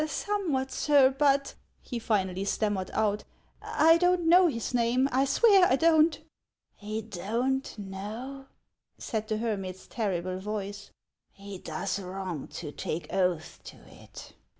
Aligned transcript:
"Somewhat, 0.07 0.71
sir; 0.71 1.11
but," 1.11 1.53
he 1.79 1.99
finally 1.99 2.43
stammered 2.43 2.89
out, 2.91 3.23
"I 3.61 3.99
don't 3.99 4.27
know 4.27 4.47
his 4.47 4.73
name, 4.73 5.07
I 5.11 5.25
swear 5.25 5.65
I 5.65 5.75
don't."" 5.75 6.19
He 6.75 7.03
don't 7.03 7.77
know?" 7.77 8.47
said 8.97 9.27
the 9.27 9.37
hermit's 9.37 9.85
terrible 9.85 10.39
voice. 10.39 10.89
"He 11.31 11.59
docs 11.59 11.99
wrong 11.99 12.47
to 12.47 12.71
take 12.71 13.13
oath 13.13 13.59
to 13.65 13.77
it. 14.01 14.33